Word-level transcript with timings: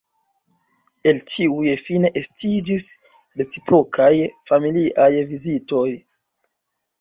El 1.09 1.19
tiuj 1.31 1.73
fine 1.81 2.09
estiĝis 2.21 2.87
reciprokaj, 3.43 4.09
familiaj 4.49 5.09
vizitoj. 5.35 5.85